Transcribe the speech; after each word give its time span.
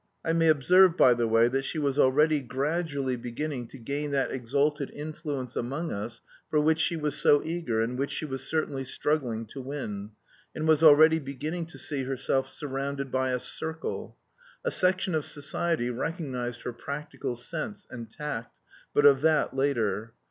I 0.25 0.33
may 0.33 0.47
observe, 0.47 0.97
by 0.97 1.13
the 1.13 1.27
way, 1.27 1.47
that 1.47 1.61
she 1.63 1.77
was 1.77 1.99
already 1.99 2.41
gradually 2.41 3.15
beginning 3.15 3.67
to 3.67 3.77
gain 3.77 4.09
that 4.09 4.31
exalted 4.31 4.89
influence 4.89 5.55
among 5.55 5.91
us 5.91 6.21
for 6.49 6.59
which 6.59 6.79
she 6.79 6.95
was 6.95 7.13
so 7.15 7.43
eager 7.43 7.83
and 7.83 7.99
which 7.99 8.09
she 8.09 8.25
was 8.25 8.41
certainly 8.43 8.83
struggling 8.83 9.45
to 9.45 9.61
win, 9.61 10.13
and 10.55 10.67
was 10.67 10.81
already 10.81 11.19
beginning 11.19 11.67
to 11.67 11.77
see 11.77 12.05
herself 12.05 12.49
"surrounded 12.49 13.11
by 13.11 13.29
a 13.29 13.37
circle." 13.37 14.17
A 14.65 14.71
section 14.71 15.13
of 15.13 15.23
society 15.23 15.91
recognised 15.91 16.63
her 16.63 16.73
practical 16.73 17.35
sense 17.35 17.85
and 17.91 18.09
tact... 18.09 18.57
but 18.95 19.05
of 19.05 19.21
that 19.21 19.53
later. 19.55 20.13